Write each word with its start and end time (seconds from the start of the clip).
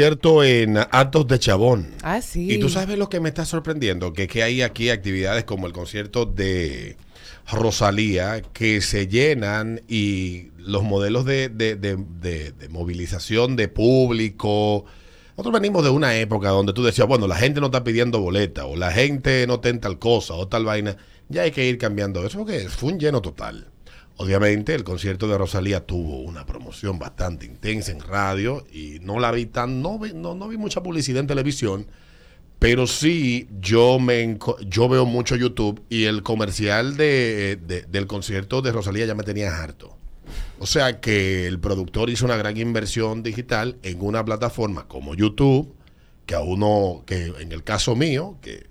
concierto 0.00 0.44
en 0.44 0.76
Atos 0.78 1.26
de 1.26 1.38
Chabón. 1.40 1.94
Ah, 2.02 2.22
sí. 2.22 2.52
Y 2.52 2.58
tú 2.60 2.68
sabes 2.68 2.96
lo 2.96 3.08
que 3.08 3.18
me 3.18 3.28
está 3.28 3.44
sorprendiendo, 3.44 4.12
que, 4.12 4.28
que 4.28 4.44
hay 4.44 4.62
aquí 4.62 4.88
actividades 4.90 5.42
como 5.42 5.66
el 5.66 5.72
concierto 5.72 6.26
de 6.26 6.96
Rosalía 7.50 8.40
que 8.52 8.80
se 8.82 9.08
llenan 9.08 9.80
y 9.88 10.50
los 10.58 10.84
modelos 10.84 11.24
de, 11.24 11.48
de- 11.48 11.74
de- 11.74 11.96
de- 12.20 12.52
de 12.52 12.68
movilización 12.68 13.56
de 13.56 13.66
público. 13.66 14.84
Nosotros 15.36 15.60
venimos 15.60 15.82
de 15.82 15.90
una 15.90 16.14
época 16.16 16.50
donde 16.50 16.72
tú 16.72 16.84
decías, 16.84 17.08
bueno, 17.08 17.26
la 17.26 17.34
gente 17.36 17.58
no 17.60 17.66
está 17.66 17.82
pidiendo 17.82 18.20
boleta 18.20 18.66
o 18.66 18.76
la 18.76 18.92
gente 18.92 19.44
no 19.48 19.54
está 19.54 19.70
en 19.70 19.80
tal 19.80 19.98
cosa 19.98 20.34
o 20.34 20.46
tal 20.46 20.64
vaina. 20.64 20.96
Ya 21.28 21.42
hay 21.42 21.50
que 21.50 21.66
ir 21.68 21.78
cambiando 21.78 22.24
eso 22.24 22.38
porque 22.38 22.68
fue 22.68 22.92
un 22.92 23.00
lleno 23.00 23.20
total. 23.20 23.66
Obviamente 24.22 24.74
el 24.74 24.84
concierto 24.84 25.28
de 25.28 25.38
Rosalía 25.38 25.86
tuvo 25.86 26.18
una 26.20 26.44
promoción 26.44 26.98
bastante 26.98 27.46
intensa 27.46 27.90
en 27.90 28.00
radio 28.00 28.66
y 28.70 28.98
no 29.00 29.18
la 29.18 29.30
vi 29.32 29.46
tan, 29.46 29.80
no 29.80 29.98
vi, 29.98 30.12
no, 30.12 30.34
no 30.34 30.46
vi 30.46 30.58
mucha 30.58 30.82
publicidad 30.82 31.20
en 31.20 31.26
televisión, 31.26 31.86
pero 32.58 32.86
sí 32.86 33.48
yo 33.62 33.98
me 33.98 34.36
yo 34.68 34.90
veo 34.90 35.06
mucho 35.06 35.36
YouTube 35.36 35.80
y 35.88 36.04
el 36.04 36.22
comercial 36.22 36.98
de- 36.98 37.56
del 37.88 38.06
concierto 38.06 38.60
de 38.60 38.72
Rosalía 38.72 39.06
ya 39.06 39.14
me 39.14 39.22
tenía 39.22 39.56
harto. 39.62 39.96
O 40.58 40.66
sea 40.66 41.00
que 41.00 41.46
el 41.46 41.58
productor 41.58 42.10
hizo 42.10 42.26
una 42.26 42.36
gran 42.36 42.58
inversión 42.58 43.22
digital 43.22 43.78
en 43.82 44.02
una 44.02 44.22
plataforma 44.22 44.86
como 44.86 45.14
YouTube, 45.14 45.74
que 46.26 46.34
a 46.34 46.40
uno, 46.40 47.04
que 47.06 47.32
en 47.40 47.52
el 47.52 47.64
caso 47.64 47.96
mío, 47.96 48.36
que 48.42 48.66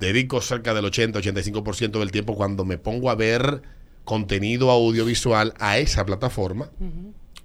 dedico 0.00 0.40
cerca 0.40 0.74
del 0.74 0.84
80-85% 0.86 2.00
del 2.00 2.10
tiempo 2.10 2.34
cuando 2.34 2.64
me 2.64 2.76
pongo 2.76 3.08
a 3.08 3.14
ver 3.14 3.62
contenido 4.04 4.70
audiovisual 4.70 5.54
a 5.58 5.78
esa 5.78 6.04
plataforma, 6.04 6.70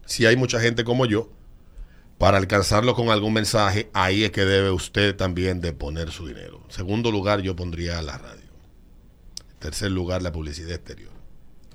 si 0.06 0.26
hay 0.26 0.36
mucha 0.36 0.60
gente 0.60 0.84
como 0.84 1.06
yo, 1.06 1.30
para 2.18 2.38
alcanzarlo 2.38 2.96
con 2.96 3.10
algún 3.10 3.34
mensaje, 3.34 3.90
ahí 3.94 4.24
es 4.24 4.32
que 4.32 4.46
debe 4.46 4.72
usted 4.72 5.16
también 5.16 5.62
de 5.62 5.74
poner 5.74 6.10
su 6.12 6.28
dinero. 6.28 6.64
Segundo 6.70 7.12
lugar, 7.12 7.42
yo 7.42 7.56
pondría 7.56 8.02
la 8.02 8.18
radio. 8.18 8.48
Tercer 9.60 9.92
lugar, 9.92 10.24
la 10.24 10.32
publicidad 10.32 10.72
exterior. 10.72 11.12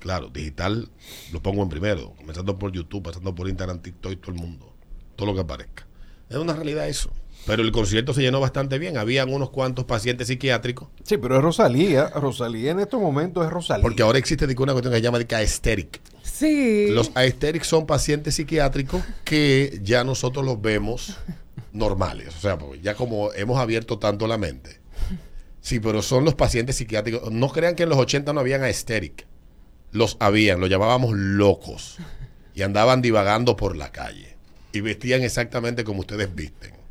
Claro, 0.01 0.29
digital 0.29 0.91
lo 1.33 1.41
pongo 1.43 1.63
en 1.63 1.69
primero, 1.69 2.15
comenzando 2.17 2.59
por 2.59 2.73
YouTube, 2.73 3.05
pasando 3.05 3.35
por 3.35 3.49
Instagram, 3.49 3.83
TikTok 3.83 4.13
y 4.13 4.17
todo 4.17 4.33
el 4.33 4.39
mundo. 4.41 4.75
Todo 5.15 5.27
lo 5.27 5.35
que 5.35 5.43
aparezca. 5.43 5.87
Es 6.29 6.37
una 6.37 6.55
realidad 6.55 6.89
eso. 6.89 7.13
Pero 7.47 7.63
el 7.63 7.73
concierto 7.73 8.15
se 8.15 8.23
llenó 8.23 8.41
bastante 8.41 8.79
bien. 8.79 8.97
Habían 8.97 9.33
unos 9.33 9.51
cuantos 9.51 9.85
pacientes 9.85 10.29
psiquiátricos. 10.29 10.89
Sí, 11.03 11.17
pero 11.19 11.37
es 11.37 11.43
Rosalía. 11.43 12.09
Rosalía 12.11 12.71
en 12.71 12.81
estos 12.81 13.01
momentos 13.01 13.45
es 13.45 13.51
Rosalía. 13.51 13.83
Porque 13.83 14.03
ahora 14.03 14.19
existe 14.19 14.45
una 14.45 14.73
cuestión 14.73 14.93
que 14.93 14.99
se 14.99 15.03
llama 15.03 15.19
de 15.19 15.35
aesthetic. 15.35 16.01
Sí. 16.23 16.89
Los 16.91 17.11
aesthetics 17.15 17.67
son 17.67 17.87
pacientes 17.87 18.37
psiquiátricos 18.37 19.03
que 19.25 19.81
ya 19.83 20.05
nosotros 20.05 20.45
los 20.45 20.61
vemos 20.63 21.17
normales. 21.73 22.29
O 22.37 22.41
sea, 22.41 22.59
ya 22.81 22.95
como 22.95 23.33
hemos 23.33 23.59
abierto 23.59 23.99
tanto 23.99 24.29
la 24.29 24.39
mente. 24.39 24.81
Sí, 25.61 25.81
pero 25.81 26.03
son 26.03 26.25
los 26.25 26.35
pacientes 26.35 26.77
psiquiátricos. 26.77 27.31
No 27.33 27.49
crean 27.49 27.75
que 27.75 27.85
en 27.85 27.89
los 27.89 27.99
80 27.99 28.33
no 28.33 28.41
habían 28.41 28.63
aesthetic. 28.63 29.27
Los 29.91 30.17
habían, 30.21 30.61
los 30.61 30.71
llamábamos 30.71 31.13
locos. 31.15 31.99
Y 32.55 32.63
andaban 32.63 33.03
divagando 33.03 33.57
por 33.57 33.77
la 33.77 33.91
calle. 33.91 34.37
Y 34.73 34.81
vestían 34.81 35.23
exactamente 35.23 35.85
como 35.85 36.01
ustedes 36.01 36.35
visten. 36.35 36.82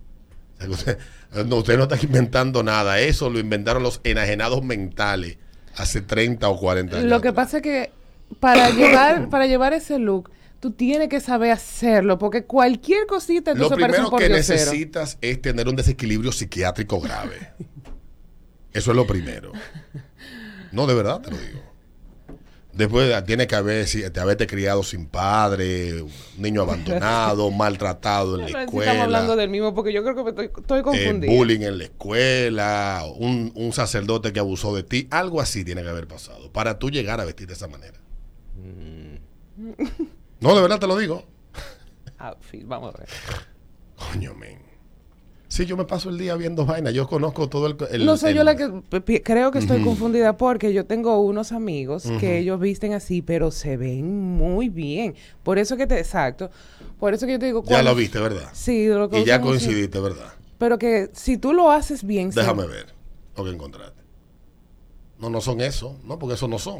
Usted, 0.69 0.97
no, 1.45 1.57
usted 1.57 1.77
no 1.77 1.83
está 1.83 1.97
inventando 2.01 2.63
nada. 2.63 2.99
Eso 2.99 3.29
lo 3.29 3.39
inventaron 3.39 3.83
los 3.83 4.01
enajenados 4.03 4.63
mentales 4.63 5.37
hace 5.75 6.01
30 6.01 6.47
o 6.49 6.57
40 6.57 6.97
años. 6.97 7.09
Lo 7.09 7.21
que 7.21 7.33
pasa 7.33 7.57
es 7.57 7.63
que 7.63 7.91
para 8.39 8.69
llevar, 8.71 9.29
para 9.29 9.47
llevar 9.47 9.73
ese 9.73 9.99
look, 9.99 10.29
tú 10.59 10.71
tienes 10.71 11.09
que 11.09 11.19
saber 11.19 11.51
hacerlo, 11.51 12.17
porque 12.17 12.45
cualquier 12.45 13.07
cosita 13.07 13.53
Lo 13.53 13.69
primero 13.69 14.11
que 14.11 14.29
necesitas 14.29 15.17
es 15.21 15.41
tener 15.41 15.67
un 15.67 15.75
desequilibrio 15.75 16.31
psiquiátrico 16.31 16.99
grave. 16.99 17.53
Eso 18.73 18.91
es 18.91 18.97
lo 18.97 19.05
primero. 19.05 19.51
No, 20.71 20.87
de 20.87 20.93
verdad 20.93 21.21
te 21.21 21.31
lo 21.31 21.37
digo. 21.37 21.70
Después 22.73 23.13
ah, 23.13 23.23
tiene 23.25 23.47
que 23.47 23.55
haber, 23.55 23.87
si- 23.87 24.09
te 24.09 24.19
haberte 24.19 24.47
criado 24.47 24.81
sin 24.83 25.05
padre, 25.05 26.01
un 26.03 26.11
niño 26.37 26.61
abandonado, 26.61 27.51
maltratado 27.51 28.35
en 28.35 28.41
la 28.41 28.47
si 28.47 28.53
estamos 28.53 28.85
hablando 28.87 29.33
escuela, 29.33 29.35
del 29.35 29.49
mismo, 29.49 29.75
porque 29.75 29.91
yo 29.91 30.03
creo 30.03 30.15
que 30.15 30.23
me 30.23 30.29
estoy, 30.29 30.45
estoy 30.57 30.81
eh, 30.97 31.13
bullying 31.27 31.61
en 31.61 31.77
la 31.77 31.83
escuela, 31.83 33.03
un, 33.17 33.51
un 33.55 33.73
sacerdote 33.73 34.31
que 34.31 34.39
abusó 34.39 34.73
de 34.73 34.83
ti, 34.83 35.07
algo 35.11 35.41
así 35.41 35.65
tiene 35.65 35.83
que 35.83 35.89
haber 35.89 36.07
pasado 36.07 36.51
para 36.51 36.79
tú 36.79 36.89
llegar 36.89 37.19
a 37.19 37.25
vestir 37.25 37.47
de 37.47 37.53
esa 37.53 37.67
manera. 37.67 37.99
No, 40.39 40.55
de 40.55 40.61
verdad 40.61 40.79
te 40.79 40.87
lo 40.87 40.97
digo. 40.97 41.25
Outfit, 42.17 42.65
vamos 42.65 42.95
a 42.95 42.97
ver. 42.99 43.09
Coño, 43.95 44.33
men. 44.33 44.70
Sí, 45.51 45.65
yo 45.65 45.75
me 45.75 45.83
paso 45.83 46.09
el 46.09 46.17
día 46.17 46.33
viendo 46.35 46.65
vainas. 46.65 46.93
Yo 46.93 47.09
conozco 47.09 47.49
todo 47.49 47.67
el. 47.67 47.75
el- 47.91 48.05
no 48.05 48.15
soy 48.15 48.33
yo 48.33 48.45
la 48.45 48.55
que 48.55 48.71
creo 49.21 49.51
que 49.51 49.59
estoy 49.59 49.83
confundida 49.83 50.37
porque 50.37 50.71
yo 50.71 50.85
tengo 50.85 51.19
unos 51.19 51.51
amigos 51.51 52.05
que 52.21 52.37
ellos 52.37 52.57
visten 52.57 52.93
así, 52.93 53.21
pero 53.21 53.51
se 53.51 53.75
ven 53.75 54.17
muy 54.37 54.69
bien. 54.69 55.13
Por 55.43 55.59
eso 55.59 55.75
que 55.75 55.85
te, 55.87 55.99
exacto, 55.99 56.49
por 57.01 57.13
eso 57.13 57.25
que 57.25 57.33
yo 57.33 57.39
te 57.39 57.47
digo. 57.47 57.65
Ya 57.67 57.83
lo 57.83 57.93
viste, 57.93 58.17
¿verdad? 58.17 58.47
Sí, 58.53 58.87
lo 58.87 59.09
que 59.09 59.19
Y 59.19 59.25
ya 59.25 59.41
coincidiste, 59.41 59.99
¿verdad? 59.99 60.31
Pero 60.57 60.79
que 60.79 61.09
si 61.11 61.35
tú 61.37 61.51
lo 61.51 61.69
haces 61.69 62.05
bien, 62.05 62.29
Déjame 62.29 62.65
ver 62.65 62.85
lo 63.35 63.43
que 63.43 63.49
encontraste. 63.49 64.01
No, 65.19 65.29
no 65.29 65.41
son 65.41 65.59
eso, 65.59 65.97
no, 66.05 66.17
porque 66.17 66.35
eso 66.35 66.47
no 66.47 66.59
son. 66.59 66.79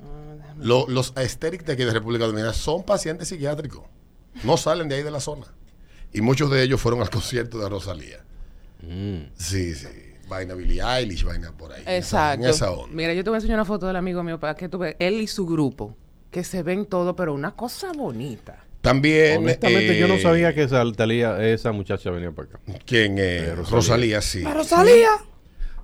Ah, 0.00 0.54
Lo- 0.58 0.86
los 0.88 1.12
aesthetics 1.16 1.66
de 1.66 1.74
aquí 1.74 1.84
de 1.84 1.92
República 1.92 2.24
Dominicana 2.24 2.54
son 2.54 2.82
pacientes 2.82 3.28
psiquiátricos. 3.28 3.82
No 4.42 4.56
salen 4.56 4.88
de 4.88 4.94
ahí 4.94 5.02
de 5.02 5.10
la 5.10 5.20
zona. 5.20 5.48
Y 6.14 6.20
muchos 6.22 6.50
de 6.50 6.62
ellos 6.62 6.80
fueron 6.80 7.02
al 7.02 7.10
concierto 7.10 7.58
de 7.58 7.68
Rosalía. 7.68 8.20
Sí, 9.36 9.74
sí. 9.74 9.86
Vaina 10.28 10.54
Billie 10.54 10.82
Eilish, 10.82 11.22
vaina 11.24 11.52
por 11.52 11.72
ahí. 11.72 11.82
en 11.82 11.88
esa- 11.94 12.32
Exacto. 12.32 12.44
En 12.44 12.50
esa 12.50 12.70
onda. 12.70 12.94
Mira, 12.94 13.12
yo 13.14 13.22
te 13.24 13.30
voy 13.30 13.36
a 13.36 13.38
enseñar 13.38 13.58
una 13.58 13.64
foto 13.64 13.86
del 13.86 13.96
amigo 13.96 14.22
mío 14.22 14.40
para 14.40 14.54
que 14.54 14.68
tú 14.68 14.78
veas. 14.78 14.96
Él 14.98 15.20
y 15.20 15.26
su 15.26 15.44
grupo, 15.46 15.96
que 16.30 16.44
se 16.44 16.62
ven 16.62 16.86
todo, 16.86 17.14
pero 17.14 17.34
una 17.34 17.52
cosa 17.52 17.92
bonita. 17.92 18.64
También. 18.80 19.38
Honestamente, 19.38 19.98
yo 19.98 20.06
no 20.08 20.14
eh, 20.14 20.20
sabía 20.22 20.54
que 20.54 20.62
esa, 20.64 20.82
Talía- 20.92 21.42
esa 21.42 21.72
muchacha 21.72 22.10
venía 22.10 22.30
para 22.32 22.48
acá. 22.48 22.60
¿Quién? 22.86 23.16
eh, 23.18 23.54
Rosalía. 23.54 23.70
Rosalía, 23.76 24.22
sí. 24.22 24.42
Rosalía! 24.44 25.08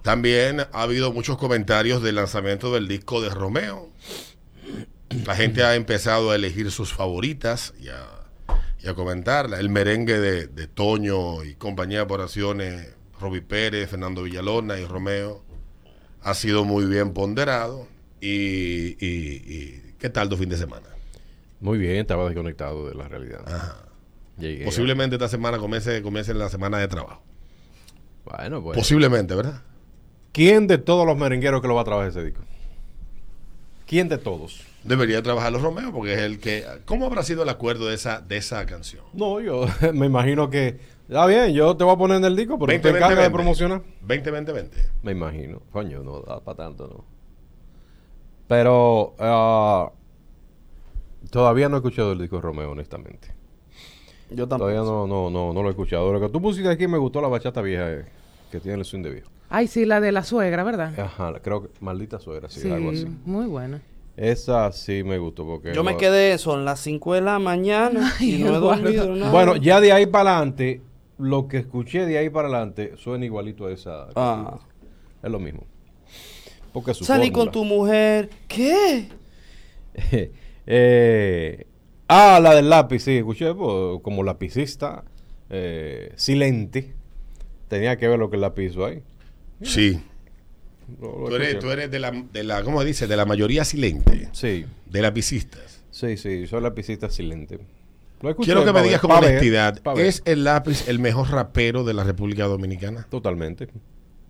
También 0.02 0.60
ha 0.60 0.82
habido 0.82 1.12
muchos 1.12 1.36
comentarios 1.38 2.02
del 2.02 2.14
lanzamiento 2.16 2.72
del 2.72 2.88
disco 2.88 3.20
de 3.20 3.28
Romeo. 3.30 3.88
La 5.26 5.34
gente 5.34 5.62
ha 5.64 5.74
empezado 5.74 6.30
a 6.30 6.36
elegir 6.36 6.70
sus 6.70 6.92
favoritas 6.94 7.74
y 7.80 7.88
a, 7.88 8.02
y 8.82 8.88
a 8.88 8.94
comentarla. 8.94 9.58
El 9.60 9.68
merengue 9.68 10.18
de, 10.18 10.46
de 10.46 10.66
Toño 10.66 11.44
y 11.44 11.54
compañía 11.54 12.06
por 12.06 12.20
acciones, 12.20 12.94
Roby 13.20 13.40
Pérez, 13.40 13.90
Fernando 13.90 14.22
Villalona 14.22 14.78
y 14.78 14.84
Romeo, 14.84 15.42
ha 16.22 16.34
sido 16.34 16.64
muy 16.64 16.84
bien 16.86 17.12
ponderado. 17.12 17.86
Y, 18.20 18.96
y- 19.04 19.42
y 19.46 19.94
¿qué 19.98 20.10
tal 20.10 20.28
tu 20.28 20.36
fin 20.36 20.48
de 20.48 20.56
semana? 20.56 20.86
Muy 21.60 21.78
bien, 21.78 21.96
estaba 21.96 22.24
desconectado 22.26 22.88
de 22.88 22.94
la 22.94 23.08
realidad. 23.08 23.40
Llegué. 24.38 24.64
Posiblemente 24.64 25.16
esta 25.16 25.28
semana 25.28 25.58
comience, 25.58 26.00
comience 26.02 26.32
la 26.34 26.48
semana 26.48 26.78
de 26.78 26.88
trabajo. 26.88 27.22
Bueno, 28.24 28.62
pues. 28.62 28.76
Posiblemente, 28.78 29.34
¿verdad? 29.34 29.62
¿Quién 30.32 30.66
de 30.66 30.78
todos 30.78 31.06
los 31.06 31.16
merengueros 31.18 31.60
que 31.60 31.68
lo 31.68 31.74
va 31.74 31.82
a 31.82 31.84
trabajar 31.84 32.10
ese 32.10 32.24
disco? 32.24 32.42
¿Quién 33.90 34.08
de 34.08 34.18
todos? 34.18 34.62
Debería 34.84 35.20
trabajar 35.20 35.50
los 35.50 35.62
Romeo 35.62 35.92
porque 35.92 36.14
es 36.14 36.20
el 36.20 36.38
que... 36.38 36.64
¿Cómo 36.84 37.06
habrá 37.06 37.24
sido 37.24 37.42
el 37.42 37.48
acuerdo 37.48 37.88
de 37.88 37.96
esa, 37.96 38.20
de 38.20 38.36
esa 38.36 38.64
canción? 38.64 39.02
No, 39.14 39.40
yo 39.40 39.66
me 39.92 40.06
imagino 40.06 40.48
que. 40.48 40.78
Está 41.08 41.26
bien, 41.26 41.52
yo 41.54 41.76
te 41.76 41.82
voy 41.82 41.94
a 41.94 41.96
poner 41.98 42.18
en 42.18 42.24
el 42.24 42.36
disco, 42.36 42.56
pero 42.56 42.68
20, 42.68 42.88
tú 42.88 42.92
te 42.92 42.98
encargas 42.98 43.18
20, 43.18 43.22
de 43.24 43.30
promocionar. 43.34 43.82
20, 44.02 44.30
20, 44.30 44.52
20. 44.52 44.76
Me 45.02 45.10
imagino. 45.10 45.60
Coño, 45.72 46.04
no 46.04 46.20
da 46.20 46.38
para 46.38 46.56
tanto, 46.56 46.86
¿no? 46.86 47.04
Pero. 48.46 49.16
ah, 49.18 49.90
todavía 51.32 51.68
no 51.68 51.74
he 51.74 51.78
escuchado 51.80 52.12
el 52.12 52.20
disco 52.20 52.36
de 52.36 52.42
Romeo, 52.42 52.70
honestamente. 52.70 53.34
Yo 54.30 54.46
tampoco. 54.46 54.70
Todavía 54.70 54.88
no, 54.88 55.08
no, 55.08 55.30
no, 55.30 55.52
no 55.52 55.62
lo 55.62 55.68
he 55.68 55.72
escuchado. 55.72 56.12
Lo 56.12 56.20
que 56.20 56.28
tú 56.28 56.40
pusiste 56.40 56.70
aquí 56.70 56.86
me 56.86 56.98
gustó 56.98 57.20
la 57.20 57.26
bachata 57.26 57.60
vieja 57.60 57.90
eh, 57.90 58.04
que 58.52 58.60
tiene 58.60 58.78
el 58.78 58.84
swing 58.84 59.02
de 59.02 59.10
viejo. 59.10 59.30
Ay, 59.52 59.66
sí, 59.66 59.84
la 59.84 60.00
de 60.00 60.12
la 60.12 60.22
suegra, 60.22 60.62
¿verdad? 60.62 60.98
Ajá, 60.98 61.34
creo 61.42 61.64
que 61.64 61.68
maldita 61.80 62.20
suegra, 62.20 62.48
sí, 62.48 62.60
sí, 62.60 62.70
algo 62.70 62.90
así. 62.90 63.06
muy 63.24 63.46
buena. 63.46 63.82
Esa 64.16 64.70
sí 64.70 65.02
me 65.02 65.18
gustó 65.18 65.44
porque. 65.44 65.74
Yo 65.74 65.82
me 65.82 65.96
quedé, 65.96 66.38
son 66.38 66.64
las 66.64 66.78
5 66.80 67.14
de 67.14 67.20
la 67.20 67.38
mañana 67.40 68.14
y 68.20 68.38
no 68.38 68.54
he 68.54 68.60
dormido 68.60 69.14
nada. 69.14 69.32
Bueno, 69.32 69.56
ya 69.56 69.80
de 69.80 69.92
ahí 69.92 70.06
para 70.06 70.36
adelante, 70.36 70.82
lo 71.18 71.48
que 71.48 71.58
escuché 71.58 72.06
de 72.06 72.18
ahí 72.18 72.30
para 72.30 72.46
adelante 72.48 72.92
suena 72.96 73.24
igualito 73.24 73.66
a 73.66 73.72
esa. 73.72 74.06
Ah. 74.14 74.60
Es 75.20 75.30
lo 75.30 75.40
mismo. 75.40 75.64
Porque 76.72 76.94
su 76.94 77.04
Salí 77.04 77.30
fórmula. 77.30 77.44
con 77.44 77.52
tu 77.52 77.64
mujer. 77.64 78.30
¿Qué? 78.48 79.08
Eh, 80.72 81.66
ah, 82.06 82.38
la 82.40 82.54
del 82.54 82.70
lápiz, 82.70 83.00
sí, 83.00 83.16
escuché 83.16 83.52
pues, 83.54 84.00
como 84.02 84.22
lapicista, 84.22 85.02
eh, 85.48 86.12
silente. 86.14 86.94
Tenía 87.66 87.96
que 87.96 88.06
ver 88.06 88.20
lo 88.20 88.30
que 88.30 88.36
el 88.36 88.42
lápiz 88.42 88.66
hizo 88.66 88.84
ahí. 88.84 89.02
Sí. 89.62 90.00
Lo- 91.00 91.20
lo 91.20 91.28
Tú 91.28 91.34
eres, 91.36 91.58
tú 91.58 91.70
eres 91.70 91.90
de, 91.90 91.98
la, 92.00 92.10
de 92.10 92.42
la, 92.44 92.62
¿cómo 92.64 92.82
dice? 92.82 93.06
De 93.06 93.16
la 93.16 93.24
mayoría 93.24 93.64
silente. 93.64 94.28
Sí, 94.32 94.64
De 94.86 95.02
lapicistas. 95.02 95.82
sí, 95.90 96.16
sí, 96.16 96.46
soy 96.46 96.60
lapicista 96.62 97.08
silente. 97.10 97.58
Lo 98.22 98.30
escuché 98.30 98.48
Quiero 98.52 98.64
que 98.66 98.72
me 98.72 98.82
digas 98.82 99.00
con 99.00 99.12
honestidad. 99.12 99.80
¿es 99.98 100.22
el 100.26 100.44
lápiz 100.44 100.86
el 100.88 100.98
mejor 100.98 101.30
rapero 101.30 101.84
de 101.84 101.94
la 101.94 102.04
República 102.04 102.44
Dominicana? 102.44 103.06
Totalmente. 103.08 103.68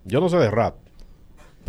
Yo 0.05 0.21
no 0.21 0.29
sé 0.29 0.37
de 0.37 0.49
rap, 0.49 0.75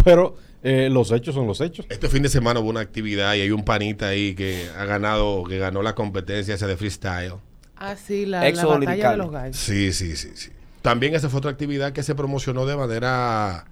pero 0.04 0.36
eh, 0.62 0.88
los 0.90 1.10
hechos 1.10 1.34
son 1.34 1.46
los 1.46 1.60
hechos. 1.60 1.84
Este 1.88 2.08
fin 2.08 2.22
de 2.22 2.28
semana 2.28 2.60
hubo 2.60 2.68
una 2.70 2.80
actividad 2.80 3.34
y 3.34 3.40
hay 3.40 3.50
un 3.50 3.64
panita 3.64 4.08
ahí 4.08 4.34
que 4.34 4.68
ha 4.78 4.84
ganado, 4.84 5.42
que 5.44 5.58
ganó 5.58 5.82
la 5.82 5.94
competencia 5.94 6.54
esa 6.54 6.66
de 6.66 6.76
freestyle. 6.76 7.34
Ah, 7.76 7.96
sí, 7.96 8.24
la, 8.26 8.48
la 8.48 8.66
batalla 8.66 9.10
de 9.10 9.16
los 9.16 9.30
gallos. 9.32 9.56
Sí, 9.56 9.92
sí, 9.92 10.16
sí, 10.16 10.30
sí. 10.34 10.50
También 10.82 11.14
esa 11.14 11.28
fue 11.28 11.38
otra 11.38 11.50
actividad 11.52 11.92
que 11.92 12.02
se 12.02 12.14
promocionó 12.14 12.66
de 12.66 12.76
manera 12.76 13.66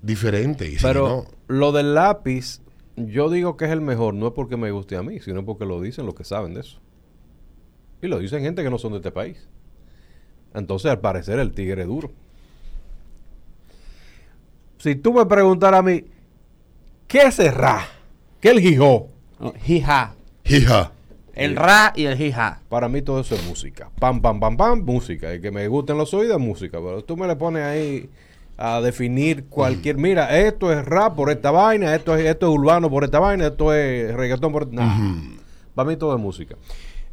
diferente. 0.00 0.68
Y 0.68 0.76
Pero 0.80 1.26
lo 1.48 1.72
del 1.72 1.94
lápiz, 1.94 2.60
yo 2.96 3.28
digo 3.28 3.56
que 3.56 3.64
es 3.64 3.72
el 3.72 3.80
mejor, 3.80 4.14
no 4.14 4.28
es 4.28 4.32
porque 4.32 4.56
me 4.56 4.70
guste 4.70 4.96
a 4.96 5.02
mí, 5.02 5.20
sino 5.20 5.44
porque 5.44 5.66
lo 5.66 5.80
dicen 5.80 6.06
los 6.06 6.14
que 6.14 6.24
saben 6.24 6.54
de 6.54 6.60
eso. 6.60 6.78
Y 8.00 8.06
lo 8.06 8.18
dicen 8.18 8.42
gente 8.42 8.62
que 8.62 8.70
no 8.70 8.78
son 8.78 8.92
de 8.92 8.98
este 8.98 9.10
país. 9.10 9.48
Entonces, 10.54 10.90
al 10.90 11.00
parecer, 11.00 11.38
el 11.40 11.52
tigre 11.52 11.82
es 11.82 11.88
duro. 11.88 12.12
Si 14.78 14.94
tú 14.94 15.12
me 15.12 15.26
preguntaras 15.26 15.80
a 15.80 15.82
mí, 15.82 16.04
¿qué 17.08 17.22
es 17.22 17.38
el 17.40 17.52
ra? 17.52 17.88
¿Qué 18.40 18.50
es 18.50 18.54
el 18.54 18.60
jijó? 18.60 19.08
No, 19.40 19.52
Jija. 19.54 20.14
Hija. 20.44 20.92
El 21.34 21.56
ra 21.56 21.92
y 21.96 22.04
el 22.04 22.16
jija. 22.16 22.60
Para 22.68 22.88
mí 22.88 23.02
todo 23.02 23.20
eso 23.20 23.34
es 23.34 23.44
música. 23.46 23.90
Pam, 23.98 24.20
pam, 24.20 24.40
pam, 24.40 24.56
pam, 24.56 24.84
música. 24.84 25.34
Y 25.34 25.40
que 25.40 25.50
me 25.50 25.66
gusten 25.68 25.98
los 25.98 26.14
oídos, 26.14 26.40
música. 26.40 26.78
Pero 26.78 27.02
tú 27.02 27.16
me 27.16 27.26
le 27.26 27.36
pones 27.36 27.62
ahí 27.62 28.08
a 28.56 28.80
definir 28.80 29.44
cualquier... 29.46 29.96
Mira, 29.96 30.38
esto 30.38 30.72
es 30.72 30.84
rap 30.84 31.16
por 31.16 31.30
esta 31.30 31.50
vaina, 31.50 31.94
esto 31.94 32.14
es, 32.16 32.24
esto 32.24 32.46
es 32.46 32.58
urbano 32.58 32.88
por 32.88 33.04
esta 33.04 33.18
vaina, 33.18 33.48
esto 33.48 33.74
es 33.74 34.14
reggaetón 34.14 34.52
por... 34.52 34.72
Nah. 34.72 35.22
Para 35.74 35.88
mí 35.88 35.96
todo 35.96 36.14
es 36.14 36.20
música. 36.20 36.56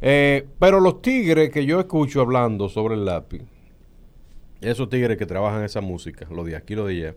Eh, 0.00 0.46
pero 0.58 0.80
los 0.80 1.02
tigres 1.02 1.50
que 1.50 1.66
yo 1.66 1.80
escucho 1.80 2.20
hablando 2.20 2.68
sobre 2.68 2.94
el 2.94 3.04
lápiz, 3.04 3.42
esos 4.60 4.88
tigres 4.88 5.18
que 5.18 5.26
trabajan 5.26 5.64
esa 5.64 5.80
música, 5.80 6.26
los 6.30 6.46
de 6.46 6.56
aquí, 6.56 6.74
los 6.74 6.86
de 6.86 7.06
allá, 7.06 7.14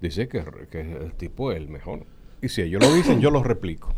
dicen 0.00 0.28
que, 0.28 0.44
que 0.70 0.80
el 0.80 1.12
tipo 1.12 1.52
es 1.52 1.58
el 1.58 1.68
mejor. 1.68 2.04
Y 2.42 2.48
si 2.48 2.62
ellos 2.62 2.82
lo 2.82 2.92
dicen, 2.92 3.20
yo 3.20 3.30
lo 3.30 3.42
replico. 3.42 3.92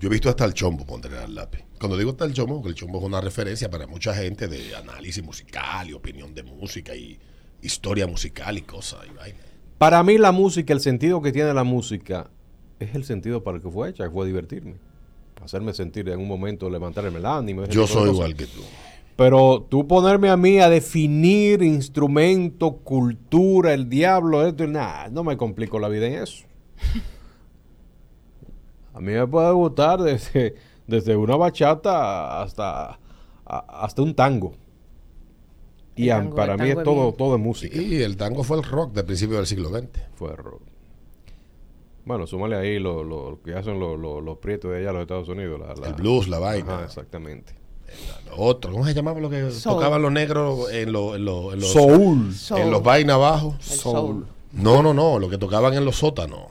Yo 0.00 0.08
he 0.08 0.10
visto 0.10 0.28
hasta 0.28 0.44
el 0.44 0.52
chombo 0.52 0.84
poner 0.84 1.14
al 1.14 1.34
lápiz. 1.34 1.60
Cuando 1.78 1.96
digo 1.96 2.10
hasta 2.10 2.24
el 2.26 2.34
chombo, 2.34 2.56
porque 2.56 2.70
el 2.70 2.74
chombo 2.74 2.98
es 2.98 3.04
una 3.04 3.20
referencia 3.20 3.70
para 3.70 3.86
mucha 3.86 4.14
gente 4.14 4.46
de 4.46 4.74
análisis 4.76 5.24
musical 5.24 5.88
y 5.88 5.94
opinión 5.94 6.34
de 6.34 6.42
música 6.42 6.94
y 6.94 7.18
historia 7.62 8.06
musical 8.06 8.58
y 8.58 8.62
cosas 8.62 9.00
y 9.10 9.16
vaina. 9.16 9.38
Para 9.78 10.02
mí 10.02 10.18
la 10.18 10.32
música, 10.32 10.72
el 10.72 10.80
sentido 10.80 11.22
que 11.22 11.32
tiene 11.32 11.52
la 11.54 11.64
música, 11.64 12.30
es 12.78 12.94
el 12.94 13.04
sentido 13.04 13.42
para 13.42 13.56
el 13.56 13.62
que 13.62 13.70
fue 13.70 13.88
hecha, 13.88 14.04
que 14.04 14.10
fue 14.10 14.26
divertirme. 14.26 14.74
Hacerme 15.42 15.72
sentir 15.72 16.08
en 16.08 16.18
un 16.18 16.28
momento, 16.28 16.68
levantarme 16.68 17.18
el 17.18 17.26
ánimo. 17.26 17.64
Yo 17.66 17.86
soy 17.86 18.10
igual 18.10 18.34
que 18.34 18.46
tú. 18.46 18.60
Pero 19.16 19.66
tú 19.70 19.86
ponerme 19.86 20.28
a 20.28 20.36
mí 20.36 20.58
a 20.58 20.68
definir 20.68 21.62
instrumento, 21.62 22.76
cultura, 22.78 23.72
el 23.72 23.88
diablo, 23.88 24.46
esto, 24.46 24.66
nada, 24.66 25.08
no 25.08 25.24
me 25.24 25.38
complico 25.38 25.78
la 25.78 25.88
vida 25.88 26.06
en 26.06 26.14
eso. 26.22 26.44
A 28.96 29.00
mí 29.00 29.12
me 29.12 29.26
puede 29.26 29.52
gustar 29.52 30.00
desde, 30.02 30.54
desde 30.86 31.14
una 31.16 31.36
bachata 31.36 32.40
hasta, 32.42 32.98
a- 33.44 33.82
hasta 33.84 34.00
un 34.02 34.14
tango. 34.14 34.54
Y 35.94 36.04
El 36.08 36.12
a- 36.28 36.30
para 36.30 36.54
el 36.54 36.60
mí 36.62 36.68
es 36.70 36.82
todo, 36.82 37.02
bien. 37.04 37.16
todo 37.16 37.36
es 37.36 37.40
música. 37.42 37.76
Y 37.80 38.02
el 38.02 38.16
tango 38.16 38.42
fue 38.42 38.56
el 38.56 38.62
rock 38.64 38.92
del 38.92 39.04
principio 39.04 39.36
del 39.36 39.46
siglo 39.46 39.68
XX. 39.68 39.88
Fue 40.14 40.34
rock. 40.34 40.62
Bueno, 42.04 42.26
súmale 42.26 42.56
ahí 42.56 42.78
lo, 42.78 43.02
lo- 43.04 43.30
lo 43.32 43.42
que 43.42 43.54
hacen 43.54 43.78
los, 43.80 43.98
los, 43.98 44.22
los 44.22 44.38
prietos 44.38 44.70
de 44.70 44.78
allá, 44.78 44.92
los 44.92 45.02
Estados 45.02 45.28
Unidos. 45.28 45.60
La, 45.60 45.74
la- 45.74 45.88
El 45.88 45.94
blues, 45.94 46.28
la 46.28 46.38
vaina. 46.38 46.76
Ajá, 46.76 46.84
exactamente. 46.84 47.54
Lo 48.28 48.36
otro, 48.38 48.72
¿cómo 48.72 48.84
se 48.86 48.94
llamaba 48.94 49.20
lo 49.20 49.28
que 49.30 49.50
Soul. 49.50 49.74
tocaban 49.76 50.02
los 50.02 50.10
negros 50.12 50.70
en, 50.72 50.92
lo- 50.92 51.14
en, 51.16 51.24
lo- 51.24 51.52
en 51.52 51.60
los, 51.60 51.70
Soul. 51.72 52.32
Soul. 52.34 52.60
en 52.60 52.70
los 52.70 52.82
vainas 52.82 53.14
abajo? 53.16 53.54
El 53.58 53.76
soul. 53.78 54.26
No, 54.52 54.82
no, 54.82 54.92
no, 54.94 55.18
lo 55.18 55.28
que 55.28 55.38
tocaban 55.38 55.74
en 55.74 55.84
los 55.84 55.96
sótanos. 55.96 56.46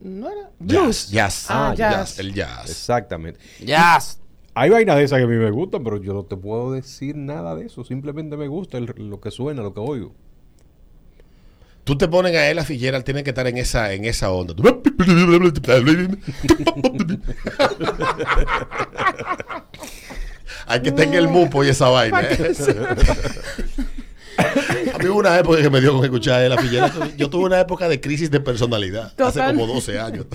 No 0.00 0.30
era 0.30 0.50
Jazz, 0.60 0.82
blues. 0.82 1.10
jazz, 1.10 1.46
Ah, 1.50 1.70
ah, 1.70 1.74
jazz. 1.74 1.92
jazz, 1.94 2.18
el 2.18 2.32
jazz. 2.34 2.70
Exactamente. 2.70 3.38
Jazz. 3.64 4.18
Hay 4.54 4.68
vainas 4.70 4.96
de 4.96 5.04
esas 5.04 5.18
que 5.18 5.24
a 5.24 5.28
mí 5.28 5.36
me 5.36 5.50
gustan, 5.50 5.84
pero 5.84 5.98
yo 6.02 6.12
no 6.14 6.24
te 6.24 6.36
puedo 6.36 6.72
decir 6.72 7.16
nada 7.16 7.54
de 7.54 7.66
eso. 7.66 7.84
Simplemente 7.84 8.36
me 8.36 8.48
gusta 8.48 8.78
el- 8.78 8.92
lo 8.96 9.20
que 9.20 9.30
suena, 9.30 9.62
lo 9.62 9.72
que 9.74 9.80
oigo. 9.80 10.14
Tú 11.84 11.96
te 11.96 12.08
pones 12.08 12.34
a 12.36 12.48
él 12.50 12.58
a 12.58 12.64
Fitzgerald, 12.64 13.04
tiene 13.04 13.22
que 13.24 13.30
estar 13.30 13.46
en 13.46 13.56
esa, 13.58 13.92
en 13.92 14.04
esa 14.04 14.30
onda. 14.30 14.54
Hay 20.66 20.82
que 20.82 20.90
estar 20.90 21.04
en 21.06 21.14
el 21.14 21.28
mupo 21.28 21.64
y 21.64 21.68
esa 21.68 21.88
vaina. 21.88 22.20
¿eh? 22.22 22.52
Hubo 25.08 25.18
una 25.18 25.38
época 25.38 25.62
que 25.62 25.70
me 25.70 25.80
dio 25.80 25.94
con 25.94 26.04
escuchar 26.04 26.40
a 26.40 26.46
él 26.46 26.52
a 26.52 26.58
Fitzgerald. 26.58 27.16
Yo 27.16 27.30
tuve 27.30 27.44
una 27.44 27.60
época 27.60 27.88
de 27.88 28.00
crisis 28.00 28.30
de 28.30 28.40
personalidad. 28.40 29.12
Hace 29.20 29.44
como 29.44 29.66
12 29.66 29.98
años. 29.98 30.26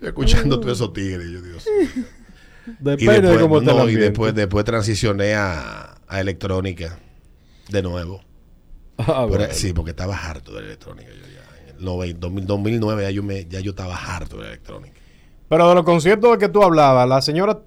Escuchando 0.00 0.60
todos 0.60 0.78
esos 0.78 0.92
tigres, 0.92 1.26
yo 1.30 1.40
Dios. 1.40 1.66
Y 1.66 2.70
Depende 2.78 3.22
después, 3.22 3.64
de 3.64 3.72
cómo 3.72 3.88
y 3.88 3.94
después, 3.94 4.34
después 4.34 4.64
transicioné 4.64 5.34
a, 5.34 5.94
a 6.06 6.20
electrónica 6.20 6.98
de 7.70 7.82
nuevo. 7.82 8.22
Ah, 8.98 9.26
Pero, 9.26 9.38
bueno. 9.38 9.46
sí, 9.52 9.72
porque 9.72 9.90
estaba 9.90 10.16
harto 10.16 10.52
de 10.52 10.60
la 10.60 10.66
electrónica. 10.66 11.10
Yo 11.10 11.26
ya, 11.26 11.70
en 11.70 11.76
el 11.78 11.84
90, 11.84 12.20
2000, 12.20 12.46
2009 12.46 13.02
ya 13.02 13.10
yo, 13.10 13.22
me, 13.22 13.46
ya 13.46 13.60
yo 13.60 13.70
estaba 13.70 13.96
harto 13.96 14.36
de 14.36 14.42
la 14.42 14.48
electrónica. 14.50 15.00
Pero 15.48 15.68
de 15.68 15.74
los 15.74 15.84
conciertos 15.84 16.32
de 16.32 16.38
que 16.38 16.48
tú 16.48 16.62
hablabas, 16.62 17.08
la 17.08 17.20
señora 17.22 17.60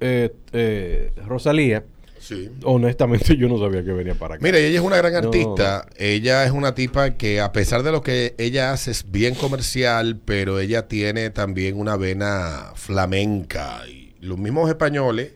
eh, 0.00 0.34
eh, 0.52 1.12
Rosalía, 1.26 1.84
Sí. 2.26 2.50
honestamente 2.64 3.36
yo 3.38 3.48
no 3.48 3.58
sabía 3.58 3.84
que 3.84 3.92
venía 3.92 4.14
para 4.14 4.36
acá. 4.36 4.42
Mira, 4.42 4.58
ella 4.58 4.78
es 4.78 4.84
una 4.84 4.96
gran 4.96 5.12
No. 5.12 5.18
artista. 5.18 5.86
Ella 5.96 6.44
es 6.44 6.52
una 6.52 6.74
tipa 6.74 7.10
que 7.18 7.40
a 7.40 7.52
pesar 7.52 7.82
de 7.82 7.92
lo 7.92 8.00
que 8.02 8.34
ella 8.38 8.72
hace 8.72 8.90
es 8.92 9.10
bien 9.10 9.34
comercial, 9.34 10.18
pero 10.24 10.58
ella 10.58 10.88
tiene 10.88 11.28
también 11.30 11.78
una 11.78 11.96
vena 11.96 12.72
flamenca. 12.76 13.82
Y 13.88 14.14
los 14.20 14.38
mismos 14.38 14.70
españoles 14.70 15.32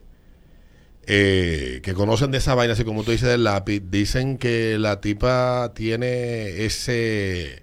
eh, 1.06 1.80
que 1.82 1.94
conocen 1.94 2.30
de 2.30 2.38
esa 2.38 2.54
vaina, 2.54 2.72
así 2.74 2.84
como 2.84 3.02
tú 3.04 3.10
dices 3.10 3.28
del 3.28 3.44
lápiz, 3.44 3.82
dicen 3.90 4.36
que 4.38 4.76
la 4.78 5.00
tipa 5.00 5.72
tiene 5.74 6.64
ese 6.64 7.62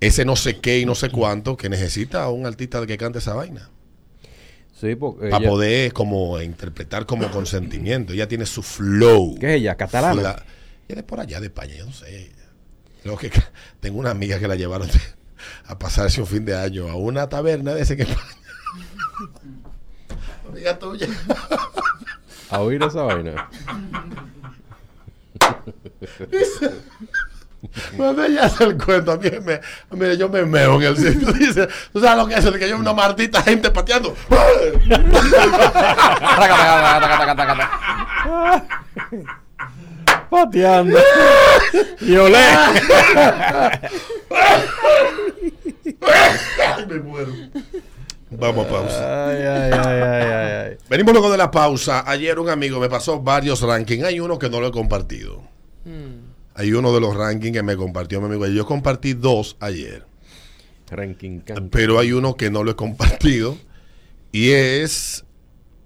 ese 0.00 0.24
no 0.24 0.34
sé 0.34 0.58
qué 0.58 0.80
y 0.80 0.84
no 0.84 0.96
sé 0.96 1.10
cuánto 1.10 1.56
que 1.56 1.68
necesita 1.68 2.28
un 2.28 2.44
artista 2.46 2.84
que 2.86 2.98
cante 2.98 3.18
esa 3.20 3.34
vaina. 3.34 3.70
Sí, 4.82 4.96
porque 4.96 5.28
Para 5.28 5.36
ella- 5.44 5.48
poder 5.48 5.92
como 5.92 6.40
interpretar 6.40 7.06
como 7.06 7.30
consentimiento. 7.30 8.12
Ella 8.14 8.26
tiene 8.26 8.46
su 8.46 8.64
flow. 8.64 9.36
¿Qué 9.38 9.50
es 9.54 9.60
ella? 9.60 9.76
¿Catalana? 9.76 10.20
Fla- 10.20 10.44
Ella 10.88 10.98
es 11.00 11.04
por 11.04 11.20
allá 11.20 11.38
de 11.38 11.46
España, 11.46 11.76
yo 11.76 11.86
no 11.86 11.92
sé. 11.92 12.32
Creo 13.04 13.16
que 13.16 13.30
tengo 13.78 14.00
una 14.00 14.10
amiga 14.10 14.40
que 14.40 14.48
la 14.48 14.56
llevaron 14.56 14.88
a 15.66 15.78
pasarse 15.78 16.20
un 16.20 16.26
fin 16.26 16.44
de 16.44 16.56
año 16.56 16.88
a 16.88 16.96
una 16.96 17.28
taberna 17.28 17.74
de 17.74 17.82
ese 17.82 17.96
que 17.96 18.02
España. 18.02 18.26
amiga 20.50 20.76
tuya. 20.76 21.06
A 22.50 22.60
oír 22.60 22.82
esa 22.82 23.02
vaina. 23.02 23.48
Cuando 27.96 28.24
ella 28.24 28.46
hace 28.46 28.64
el 28.64 28.76
cuento, 28.76 29.12
a 29.12 29.16
mí 29.16 29.30
me, 29.44 29.60
mire, 29.92 30.16
yo 30.16 30.28
me 30.28 30.44
meo 30.44 30.76
en 30.76 30.82
el 30.82 30.96
sitio. 30.96 31.32
Dice, 31.38 31.68
¿tú 31.92 32.00
sabes 32.00 32.16
lo 32.16 32.26
que 32.26 32.34
es 32.34 32.44
que 32.44 32.68
yo 32.68 32.76
una 32.76 32.92
martita 32.92 33.40
gente 33.42 33.70
pateando. 33.70 34.16
Pateando. 40.28 40.98
y 42.00 42.16
olé. 42.16 42.38
Ay, 46.00 46.86
me 46.88 46.98
muero. 47.00 47.32
Vamos 48.30 48.66
a 48.66 48.70
pausa. 48.70 49.28
ay, 49.28 49.36
ay, 49.36 49.70
ay, 49.72 50.00
ay, 50.00 50.02
ay, 50.02 50.52
ay. 50.70 50.76
Venimos 50.88 51.12
luego 51.12 51.30
de 51.30 51.36
la 51.36 51.50
pausa. 51.50 52.02
Ayer 52.06 52.38
un 52.38 52.48
amigo 52.48 52.80
me 52.80 52.88
pasó 52.88 53.20
varios 53.20 53.60
rankings. 53.60 54.04
Hay 54.04 54.20
uno 54.20 54.38
que 54.38 54.48
no 54.48 54.58
lo 54.58 54.68
he 54.68 54.72
compartido. 54.72 55.51
Hay 56.54 56.72
uno 56.72 56.92
de 56.94 57.00
los 57.00 57.16
rankings 57.16 57.52
que 57.56 57.62
me 57.62 57.76
compartió 57.76 58.20
mi 58.20 58.26
amigo. 58.26 58.46
Yo 58.46 58.66
compartí 58.66 59.14
dos 59.14 59.56
ayer. 59.60 60.04
Ranking 60.90 61.40
can- 61.40 61.68
Pero 61.70 61.98
hay 61.98 62.12
uno 62.12 62.36
que 62.36 62.50
no 62.50 62.62
lo 62.64 62.72
he 62.72 62.76
compartido. 62.76 63.56
Y 64.32 64.50
es. 64.50 65.24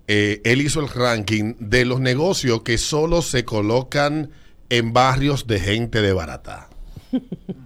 eh, 0.08 0.40
él 0.44 0.61
hizo 0.62 0.80
el 0.80 0.88
ranking 0.88 1.54
de 1.61 1.85
los 1.85 2.00
negocios 2.00 2.62
que 2.62 2.78
solo 2.78 3.23
se 3.23 3.44
colocan 3.44 4.30
en 4.68 4.92
barrios 4.92 5.46
de 5.46 5.61
gente 5.61 6.02
de 6.02 6.12
barata. 6.12 6.68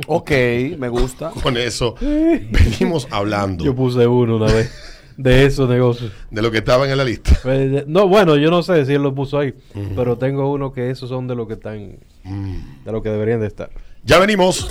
Ok, 0.07 0.31
me 0.79 0.89
gusta. 0.89 1.31
Con 1.43 1.57
eso 1.57 1.95
venimos 2.01 3.09
hablando 3.11 3.65
Yo 3.65 3.75
puse 3.75 4.07
uno 4.07 4.37
una 4.37 4.53
vez 4.53 4.71
de 5.23 5.45
esos 5.47 5.69
negocios. 5.69 6.13
de 6.31 6.43
lo 6.43 6.51
que 6.51 6.59
estaban 6.59 6.91
en 6.91 6.97
la 6.99 7.05
lista. 7.05 7.31
Eh, 7.45 7.85
No, 7.87 8.09
bueno, 8.09 8.37
yo 8.37 8.51
no 8.51 8.63
sé 8.63 8.85
si 8.87 8.95
él 8.95 9.03
lo 9.03 9.15
puso 9.15 9.39
ahí, 9.39 9.55
pero 9.97 10.17
tengo 10.17 10.51
uno 10.51 10.73
que 10.73 10.91
esos 10.91 11.09
son 11.09 11.27
de 11.29 11.35
lo 11.35 11.47
que 11.47 11.55
están, 11.55 11.99
de 12.25 12.93
lo 12.93 13.03
que 13.03 13.11
deberían 13.11 13.41
de 13.41 13.47
estar. 13.47 13.71
Ya 14.05 14.19
venimos. 14.19 14.69